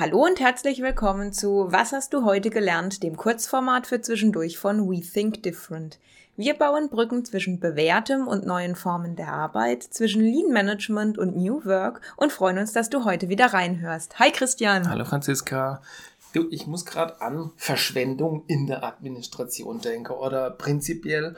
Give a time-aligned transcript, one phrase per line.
[0.00, 4.88] Hallo und herzlich willkommen zu Was hast du heute gelernt, dem Kurzformat für zwischendurch von
[4.88, 5.98] We Think Different.
[6.36, 11.64] Wir bauen Brücken zwischen bewährtem und neuen Formen der Arbeit, zwischen Lean Management und New
[11.64, 14.20] Work und freuen uns, dass du heute wieder reinhörst.
[14.20, 14.88] Hi Christian.
[14.88, 15.82] Hallo Franziska.
[16.32, 21.34] Du, ich muss gerade an Verschwendung in der Administration denken oder prinzipiell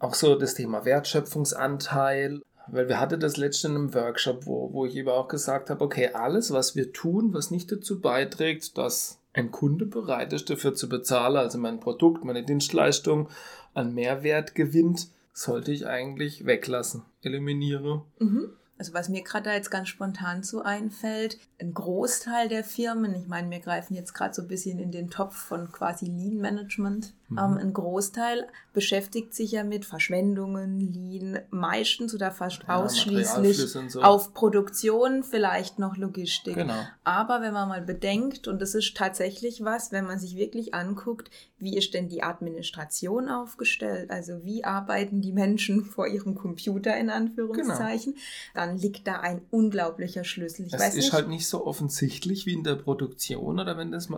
[0.00, 4.86] auch so das Thema Wertschöpfungsanteil weil wir hatten das letzte in einem Workshop, wo, wo
[4.86, 9.18] ich eben auch gesagt habe, okay, alles, was wir tun, was nicht dazu beiträgt, dass
[9.32, 13.28] ein Kunde bereit ist, dafür zu bezahlen, also mein Produkt, meine Dienstleistung
[13.74, 18.02] an Mehrwert gewinnt, sollte ich eigentlich weglassen, eliminiere.
[18.18, 18.50] Mhm.
[18.78, 23.28] Also was mir gerade da jetzt ganz spontan so einfällt, ein Großteil der Firmen, ich
[23.28, 27.12] meine, wir greifen jetzt gerade so ein bisschen in den Topf von quasi Lean Management,
[27.30, 27.38] mhm.
[27.38, 34.02] ähm, ein Großteil beschäftigt sich ja mit Verschwendungen, Lean, meistens oder fast ja, ausschließlich so.
[34.02, 36.54] auf Produktion, vielleicht noch Logistik.
[36.54, 36.86] Genau.
[37.02, 41.30] Aber wenn man mal bedenkt, und das ist tatsächlich was, wenn man sich wirklich anguckt,
[41.58, 47.10] wie ist denn die Administration aufgestellt, also wie arbeiten die Menschen vor ihrem Computer in
[47.10, 48.24] Anführungszeichen, genau.
[48.54, 50.66] dann liegt da ein unglaublicher Schlüssel.
[50.66, 54.08] Ich es ist nicht, halt nicht so offensichtlich wie in der Produktion oder wenn das,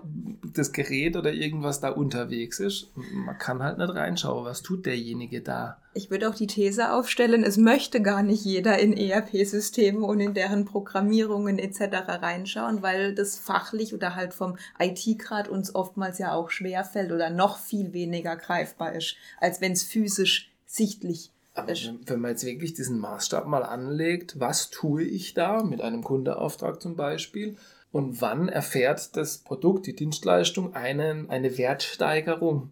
[0.54, 2.88] das Gerät oder irgendwas da unterwegs ist.
[3.12, 5.78] Man kann halt nicht reinschauen, was tut derjenige da.
[5.94, 10.34] Ich würde auch die These aufstellen, es möchte gar nicht jeder in ERP-Systeme und in
[10.34, 12.08] deren Programmierungen etc.
[12.08, 17.58] reinschauen, weil das fachlich oder halt vom IT-Grad uns oftmals ja auch schwerfällt oder noch
[17.58, 21.74] viel weniger greifbar ist, als wenn es physisch sichtlich aber
[22.06, 26.80] wenn man jetzt wirklich diesen Maßstab mal anlegt, was tue ich da mit einem Kundeauftrag
[26.80, 27.56] zum Beispiel
[27.90, 32.70] und wann erfährt das Produkt, die Dienstleistung einen, eine Wertsteigerung,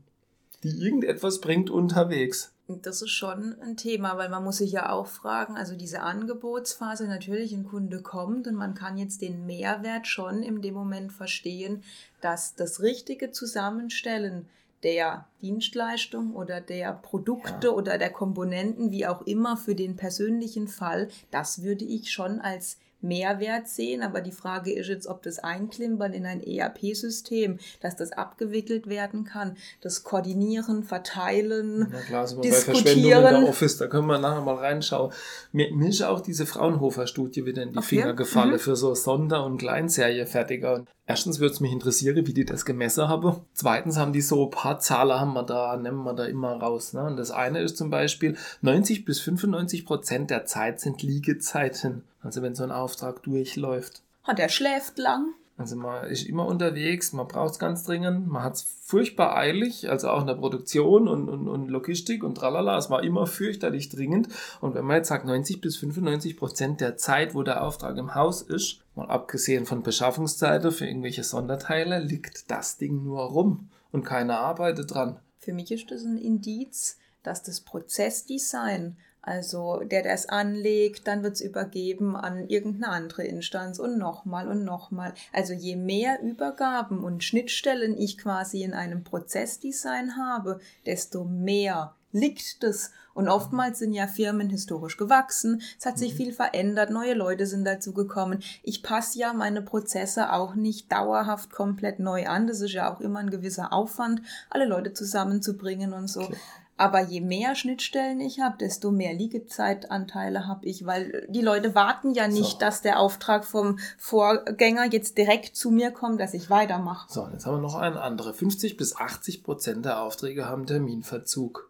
[0.62, 2.52] die irgendetwas bringt unterwegs?
[2.68, 7.08] Das ist schon ein Thema, weil man muss sich ja auch fragen, also diese Angebotsphase,
[7.08, 11.82] natürlich ein Kunde kommt und man kann jetzt den Mehrwert schon in dem Moment verstehen,
[12.20, 14.48] dass das richtige Zusammenstellen
[14.82, 17.72] der Dienstleistung oder der Produkte ja.
[17.72, 22.78] oder der Komponenten, wie auch immer, für den persönlichen Fall, das würde ich schon als
[23.02, 28.12] Mehrwert sehen, aber die Frage ist jetzt, ob das Einklimpern in ein ERP-System, dass das
[28.12, 32.74] abgewickelt werden kann, das Koordinieren, Verteilen, Na klar, sind wir diskutieren.
[32.74, 35.12] bei Verschwendung in der Office, da können wir nachher mal reinschauen.
[35.52, 37.86] Mir, mir ist auch diese Fraunhofer-Studie wieder in die okay.
[37.86, 38.58] Finger gefallen mhm.
[38.58, 40.74] für so Sonder- und Kleinserienfertiger.
[40.74, 43.40] Und erstens würde es mich interessieren, wie die das gemessen haben.
[43.54, 46.92] Zweitens haben die so ein paar Zahlen haben wir da, nehmen wir da immer raus.
[46.92, 47.04] Ne?
[47.04, 52.04] Und das eine ist zum Beispiel, 90 bis 95 Prozent der Zeit sind Liegezeiten.
[52.22, 54.02] Also wenn so ein Auftrag durchläuft.
[54.26, 55.34] Und der schläft lang.
[55.60, 59.90] Also man ist immer unterwegs, man braucht es ganz dringend, man hat es furchtbar eilig,
[59.90, 63.90] also auch in der Produktion und, und, und Logistik und tralala, es war immer fürchterlich
[63.90, 64.28] dringend.
[64.62, 68.14] Und wenn man jetzt sagt, 90 bis 95 Prozent der Zeit, wo der Auftrag im
[68.14, 74.02] Haus ist, mal abgesehen von Beschaffungszeiten für irgendwelche Sonderteile, liegt das Ding nur rum und
[74.02, 75.20] keiner arbeitet dran.
[75.36, 81.22] Für mich ist das ein Indiz, dass das Prozessdesign also der, der es anlegt, dann
[81.22, 85.12] wird es übergeben an irgendeine andere Instanz und nochmal und nochmal.
[85.32, 92.64] Also je mehr Übergaben und Schnittstellen ich quasi in einem Prozessdesign habe, desto mehr liegt
[92.64, 92.92] es.
[93.12, 96.16] Und oftmals sind ja Firmen historisch gewachsen, es hat sich mhm.
[96.16, 98.42] viel verändert, neue Leute sind dazu gekommen.
[98.62, 102.46] Ich passe ja meine Prozesse auch nicht dauerhaft komplett neu an.
[102.46, 106.22] Das ist ja auch immer ein gewisser Aufwand, alle Leute zusammenzubringen und so.
[106.22, 106.36] Okay.
[106.80, 112.14] Aber je mehr Schnittstellen ich habe, desto mehr Liegezeitanteile habe ich, weil die Leute warten
[112.14, 112.58] ja nicht, so.
[112.58, 117.06] dass der Auftrag vom Vorgänger jetzt direkt zu mir kommt, dass ich weitermache.
[117.12, 118.32] So, jetzt haben wir noch eine andere.
[118.32, 121.68] 50 bis 80 Prozent der Aufträge haben Terminverzug.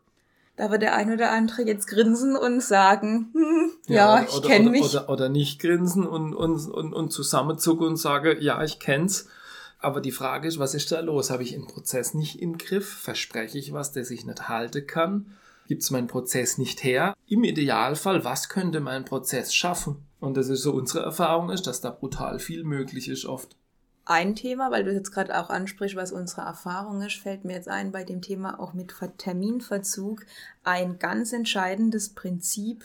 [0.55, 4.71] Da wird der ein oder andere jetzt grinsen und sagen, hm, ja, ja ich kenne
[4.71, 4.95] mich.
[4.95, 9.27] Oder, oder nicht grinsen und, und, und, und zusammenzucken und sage, ja, ich kenn's.
[9.81, 11.31] Aber die Frage ist, was ist da los?
[11.31, 12.89] Habe ich einen Prozess nicht im Griff?
[12.89, 15.35] Verspreche ich was, das ich nicht halten kann?
[15.69, 17.15] Gibt es meinen Prozess nicht her?
[17.27, 20.05] Im Idealfall, was könnte mein Prozess schaffen?
[20.19, 23.57] Und das ist so unsere Erfahrung ist, dass da brutal viel möglich ist oft.
[24.05, 27.69] Ein Thema, weil du jetzt gerade auch ansprichst, was unsere Erfahrung ist, fällt mir jetzt
[27.69, 30.27] ein bei dem Thema auch mit Terminverzug.
[30.65, 32.83] Ein ganz entscheidendes Prinzip,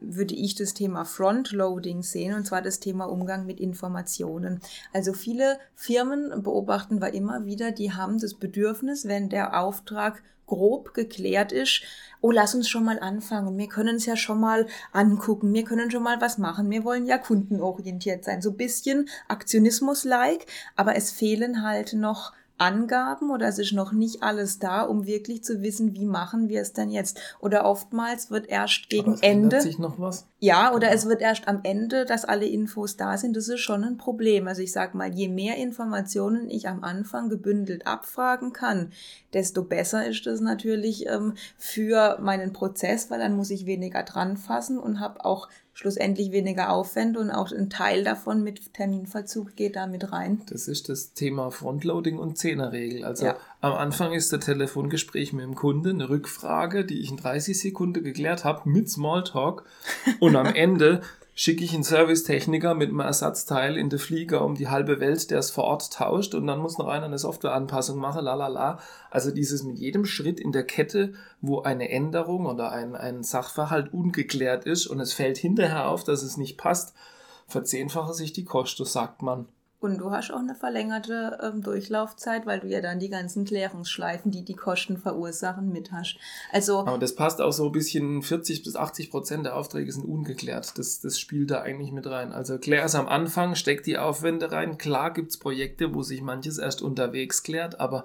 [0.00, 4.60] würde ich das Thema Frontloading sehen, und zwar das Thema Umgang mit Informationen.
[4.92, 10.94] Also viele Firmen beobachten wir immer wieder, die haben das Bedürfnis, wenn der Auftrag grob
[10.94, 11.82] geklärt ist,
[12.20, 15.90] oh, lass uns schon mal anfangen, wir können es ja schon mal angucken, wir können
[15.90, 21.62] schon mal was machen, wir wollen ja kundenorientiert sein, so bisschen Aktionismus-like, aber es fehlen
[21.62, 26.04] halt noch Angaben oder es ist noch nicht alles da, um wirklich zu wissen, wie
[26.04, 27.20] machen wir es denn jetzt.
[27.40, 29.60] Oder oftmals wird erst gegen Aber es Ende.
[29.60, 30.26] sich noch was?
[30.40, 33.36] Ja, oder es wird erst am Ende, dass alle Infos da sind.
[33.36, 34.46] Das ist schon ein Problem.
[34.48, 38.92] Also ich sag mal, je mehr Informationen ich am Anfang gebündelt abfragen kann,
[39.32, 44.36] desto besser ist das natürlich ähm, für meinen Prozess, weil dann muss ich weniger dran
[44.36, 49.76] fassen und habe auch schlussendlich weniger Aufwände und auch ein Teil davon mit Terminverzug geht
[49.76, 50.42] da mit rein.
[50.50, 53.04] Das ist das Thema Frontloading und Zehnerregel.
[53.04, 53.36] Also Ja.
[53.60, 58.02] am Anfang ist der Telefongespräch mit dem Kunde eine Rückfrage, die ich in 30 Sekunden
[58.02, 59.66] geklärt habe mit Smalltalk.
[60.18, 61.00] Und am Ende
[61.40, 65.38] schicke ich einen Servicetechniker mit einem Ersatzteil in den Flieger um die halbe Welt, der
[65.38, 68.80] es vor Ort tauscht und dann muss noch einer eine Softwareanpassung machen, la la la.
[69.08, 73.94] Also dieses mit jedem Schritt in der Kette, wo eine Änderung oder ein, ein Sachverhalt
[73.94, 76.92] ungeklärt ist und es fällt hinterher auf, dass es nicht passt,
[77.46, 79.46] verzehnfache sich die Kosten, sagt man.
[79.80, 84.32] Und du hast auch eine verlängerte ähm, Durchlaufzeit, weil du ja dann die ganzen Klärungsschleifen,
[84.32, 86.16] die die Kosten verursachen, mit hast.
[86.52, 90.04] Also Aber das passt auch so ein bisschen, 40 bis 80 Prozent der Aufträge sind
[90.04, 90.76] ungeklärt.
[90.78, 92.32] Das, das spielt da eigentlich mit rein.
[92.32, 94.78] Also klär es am Anfang, steck die Aufwände rein.
[94.78, 98.04] Klar gibt es Projekte, wo sich manches erst unterwegs klärt, aber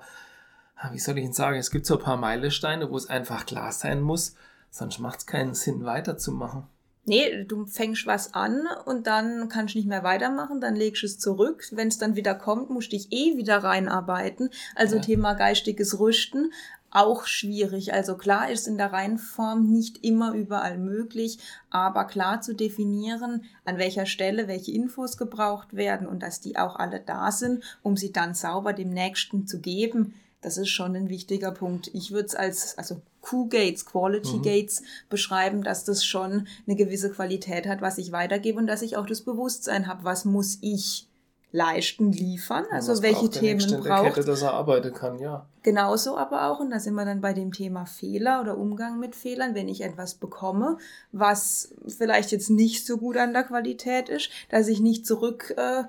[0.75, 3.47] ah, wie soll ich Ihnen sagen, es gibt so ein paar Meilensteine, wo es einfach
[3.47, 4.35] klar sein muss,
[4.69, 6.67] sonst macht es keinen Sinn, weiterzumachen.
[7.05, 11.07] Nee, du fängst was an und dann kannst du nicht mehr weitermachen, dann legst du
[11.07, 11.65] es zurück.
[11.71, 14.49] Wenn es dann wieder kommt, musst du dich eh wieder reinarbeiten.
[14.75, 15.01] Also Ja.
[15.01, 16.53] Thema geistiges Rüsten,
[16.93, 17.93] auch schwierig.
[17.93, 21.39] Also klar ist in der Reihenform nicht immer überall möglich,
[21.69, 26.75] aber klar zu definieren, an welcher Stelle welche Infos gebraucht werden und dass die auch
[26.77, 30.13] alle da sind, um sie dann sauber dem Nächsten zu geben.
[30.43, 31.89] Das ist schon ein wichtiger Punkt.
[31.93, 34.41] Ich würde es als, also Q-Gates, Quality Mhm.
[34.43, 38.97] Gates beschreiben, dass das schon eine gewisse Qualität hat, was ich weitergebe und dass ich
[38.97, 41.07] auch das Bewusstsein habe, was muss ich
[41.53, 44.27] leisten, liefern, also Was welche braucht der Themen in der Kette, braucht.
[44.27, 45.45] dass er arbeiten kann, ja.
[45.61, 49.15] Genauso aber auch, und da sind wir dann bei dem Thema Fehler oder Umgang mit
[49.15, 50.77] Fehlern, wenn ich etwas bekomme,
[51.11, 55.83] was vielleicht jetzt nicht so gut an der Qualität ist, dass ich nicht zurück äh,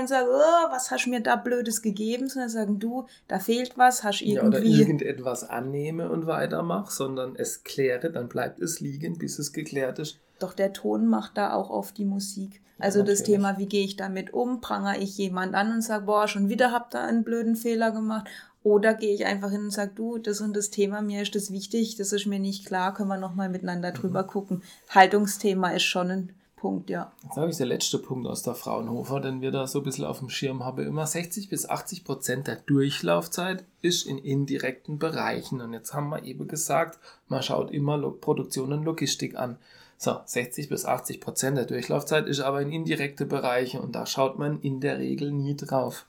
[0.00, 3.78] und sage, oh, was hast du mir da Blödes gegeben, sondern sagen, du, da fehlt
[3.78, 4.42] was, hast ja.
[4.42, 4.80] Oder irgendwie.
[4.80, 10.18] irgendetwas annehme und weitermach, sondern es kläre, dann bleibt es liegen, bis es geklärt ist.
[10.38, 12.60] Doch der Ton macht da auch oft die Musik.
[12.78, 13.36] Also das natürlich.
[13.36, 14.60] Thema, wie gehe ich damit um?
[14.60, 18.28] Pranger ich jemand an und sage, boah, schon wieder habt ihr einen blöden Fehler gemacht?
[18.62, 21.52] Oder gehe ich einfach hin und sage, du, das und das Thema, mir ist das
[21.52, 24.62] wichtig, das ist mir nicht klar, können wir nochmal miteinander drüber gucken.
[24.90, 27.12] Haltungsthema ist schon ein Punkt, ja.
[27.22, 30.04] Jetzt habe ich der letzte Punkt aus der Fraunhofer, den wir da so ein bisschen
[30.04, 30.84] auf dem Schirm haben.
[30.84, 35.60] Immer 60 bis 80 Prozent der Durchlaufzeit ist in indirekten Bereichen.
[35.60, 36.98] Und jetzt haben wir eben gesagt,
[37.28, 39.56] man schaut immer Produktion und Logistik an.
[40.00, 44.38] So, 60 bis 80 Prozent der Durchlaufzeit ist aber in indirekte Bereiche und da schaut
[44.38, 46.06] man in der Regel nie drauf.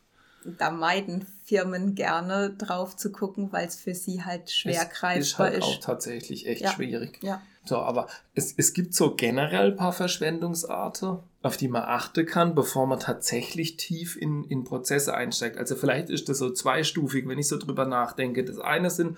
[0.59, 5.17] Da meiden Firmen gerne drauf zu gucken, weil es für sie halt schwer es greifbar
[5.17, 5.63] ist halt ist.
[5.63, 6.71] auch tatsächlich echt Ja.
[6.71, 7.19] schwierig.
[7.23, 7.41] Ja.
[7.65, 12.55] So, aber es, es gibt so generell ein paar Verschwendungsarten, auf die man achten kann,
[12.55, 15.57] bevor man tatsächlich tief in, in Prozesse einsteigt.
[15.57, 18.45] Also vielleicht ist das so zweistufig, wenn ich so drüber nachdenke.
[18.45, 19.17] Das eine sind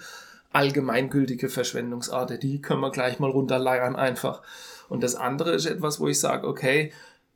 [0.54, 4.42] allgemeingültige Verschwendungsarten, die können wir gleich mal runterleiern einfach.
[4.90, 6.92] Und das andere ist etwas, wo ich sage, okay,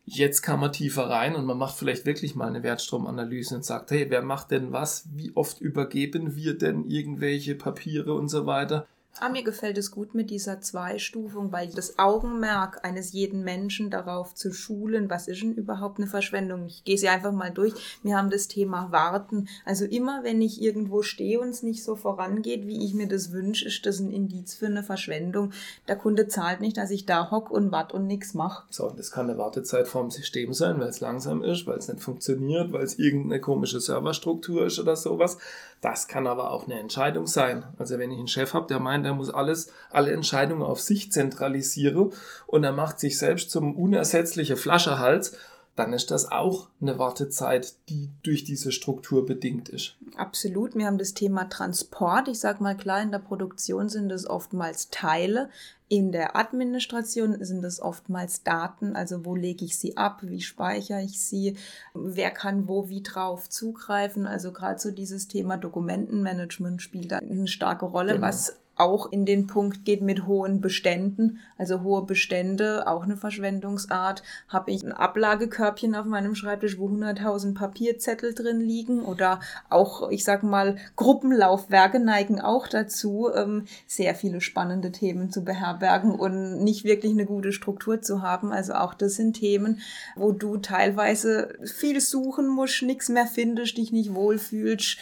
[0.06, 3.92] jetzt kann man tiefer rein und man macht vielleicht wirklich mal eine Wertstromanalyse und sagt,
[3.92, 5.08] hey, wer macht denn was?
[5.14, 8.88] Wie oft übergeben wir denn irgendwelche Papiere und so weiter?
[9.22, 14.36] Ah, mir gefällt es gut mit dieser Zweistufung, weil das Augenmerk eines jeden Menschen darauf
[14.36, 16.66] zu schulen, was ist denn überhaupt eine Verschwendung?
[16.66, 17.74] Ich gehe sie einfach mal durch.
[18.04, 19.48] Wir haben das Thema Warten.
[19.64, 23.32] Also immer, wenn ich irgendwo stehe und es nicht so vorangeht, wie ich mir das
[23.32, 25.52] wünsche, ist das ein Indiz für eine Verschwendung.
[25.88, 28.66] Der Kunde zahlt nicht, dass ich da hock und wart und nichts mache.
[28.70, 31.88] So, und das kann eine Wartezeit vom System sein, weil es langsam ist, weil es
[31.88, 35.38] nicht funktioniert, weil es irgendeine komische Serverstruktur ist oder sowas.
[35.86, 37.64] Das kann aber auch eine Entscheidung sein.
[37.78, 41.12] Also wenn ich einen Chef habe, der meint, er muss alles, alle Entscheidungen auf sich
[41.12, 42.12] zentralisieren
[42.48, 45.38] und er macht sich selbst zum unersetzlichen Flaschehals,
[45.76, 49.98] dann ist das auch eine Wartezeit, die durch diese Struktur bedingt ist.
[50.16, 50.76] Absolut.
[50.76, 52.30] Wir haben das Thema Transport.
[52.30, 55.50] Ich sage mal klar, in der Produktion sind es oftmals Teile.
[55.88, 58.96] In der Administration sind es oftmals Daten.
[58.96, 60.20] Also wo lege ich sie ab?
[60.22, 61.58] Wie speichere ich sie?
[61.94, 64.26] Wer kann wo wie drauf zugreifen?
[64.26, 68.28] Also gerade so dieses Thema Dokumentenmanagement spielt da eine starke Rolle, Genau.
[68.28, 71.40] was auch in den Punkt geht mit hohen Beständen.
[71.58, 74.22] Also hohe Bestände, auch eine Verschwendungsart.
[74.50, 79.40] Habe ich ein Ablagekörbchen auf meinem Schreibtisch, wo 100.000 Papierzettel drin liegen oder
[79.70, 86.12] auch, ich sag mal, Gruppenlaufwerke neigen auch dazu, ähm, sehr viele spannende Themen zu beherbergen
[86.12, 88.52] und nicht wirklich eine gute Struktur zu haben.
[88.52, 89.80] Also auch das sind Themen,
[90.16, 94.98] wo du teilweise viel suchen musst, nichts mehr findest, dich nicht wohlfühlst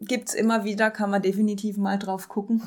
[0.00, 2.62] gibt es immer wieder, kann man definitiv mal drauf gucken.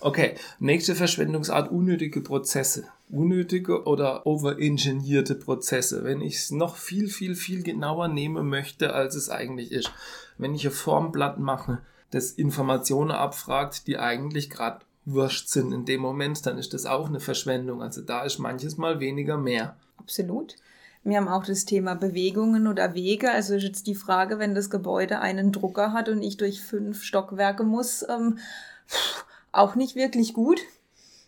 [0.00, 2.84] Okay, nächste Verschwendungsart, unnötige Prozesse.
[3.10, 6.04] Unnötige oder overengineerte Prozesse.
[6.04, 9.92] Wenn ich es noch viel, viel, viel genauer nehmen möchte, als es eigentlich ist.
[10.38, 11.78] Wenn ich ein Formblatt mache,
[12.10, 17.08] das Informationen abfragt, die eigentlich gerade wurscht sind in dem Moment, dann ist das auch
[17.08, 17.82] eine Verschwendung.
[17.82, 19.76] Also da ist manches Mal weniger mehr.
[19.96, 20.56] Absolut.
[21.04, 23.30] Wir haben auch das Thema Bewegungen oder Wege.
[23.30, 27.02] Also ist jetzt die Frage, wenn das Gebäude einen Drucker hat und ich durch fünf
[27.02, 28.38] Stockwerke muss, ähm,
[29.52, 30.60] auch nicht wirklich gut.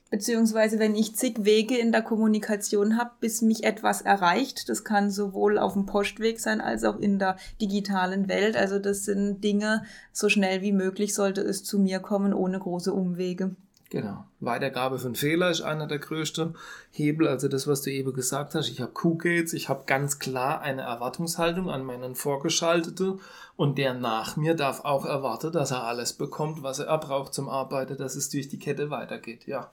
[0.09, 4.71] Beziehungsweise wenn ich zig Wege in der Kommunikation habe, bis mich etwas erreicht.
[4.71, 8.57] Das kann sowohl auf dem Postweg sein als auch in der digitalen Welt.
[8.57, 12.95] Also das sind Dinge, so schnell wie möglich sollte es zu mir kommen, ohne große
[12.95, 13.57] Umwege.
[13.91, 14.25] Genau.
[14.41, 16.57] Weitergabe von Fehler ist einer der größten
[16.91, 17.29] Hebel.
[17.29, 18.69] Also das, was du eben gesagt hast.
[18.69, 23.21] Ich habe Q-Gates, ich habe ganz klar eine Erwartungshaltung an meinen Vorgeschalteten
[23.57, 27.49] und der nach mir darf auch erwarten, dass er alles bekommt, was er braucht zum
[27.49, 29.47] Arbeiten, dass es durch die Kette weitergeht.
[29.47, 29.71] Ja.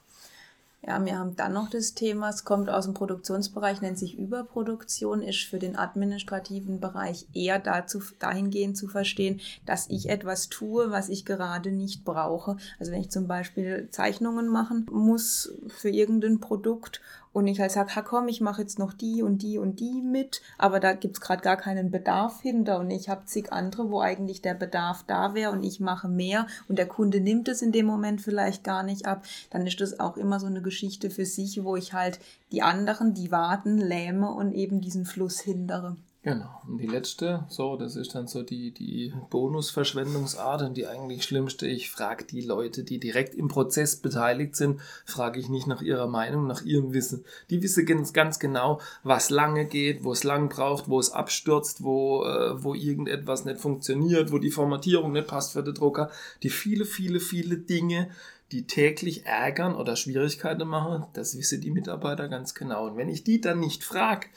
[0.86, 5.22] Ja, wir haben dann noch das Thema, es kommt aus dem Produktionsbereich, nennt sich Überproduktion,
[5.22, 11.08] ist für den administrativen Bereich eher dazu, dahingehend zu verstehen, dass ich etwas tue, was
[11.08, 12.58] ich gerade nicht brauche.
[12.80, 17.00] Also wenn ich zum Beispiel Zeichnungen machen muss für irgendein Produkt
[17.34, 20.02] und ich halt sage, ha komm, ich mache jetzt noch die und die und die
[20.02, 24.00] mit, aber da gibt's gerade gar keinen Bedarf hinter und ich habe zig andere, wo
[24.00, 27.72] eigentlich der Bedarf da wäre und ich mache mehr und der Kunde nimmt es in
[27.72, 31.26] dem Moment vielleicht gar nicht ab, dann ist das auch immer so eine Geschichte für
[31.26, 32.20] sich, wo ich halt
[32.52, 35.98] die anderen, die warten, lähme und eben diesen Fluss hindere.
[36.24, 36.62] Genau.
[36.66, 41.68] Und die letzte, so, das ist dann so die, die Bonusverschwendungsart und die eigentlich schlimmste.
[41.68, 46.08] Ich frage die Leute, die direkt im Prozess beteiligt sind, frage ich nicht nach ihrer
[46.08, 47.26] Meinung, nach ihrem Wissen.
[47.50, 51.84] Die wissen ganz, ganz genau, was lange geht, wo es lang braucht, wo es abstürzt,
[51.84, 56.10] wo, äh, wo irgendetwas nicht funktioniert, wo die Formatierung nicht passt für den Drucker.
[56.42, 58.10] Die viele, viele, viele Dinge,
[58.54, 62.88] die täglich ärgern oder Schwierigkeiten machen, das wissen die Mitarbeiter ganz genau.
[62.88, 64.28] Und wenn ich die dann nicht frage,